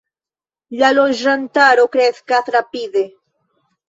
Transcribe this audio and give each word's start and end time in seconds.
La 0.83 0.87
loĝantaro 0.97 1.85
kreskas 1.97 2.49
rapide. 2.57 3.05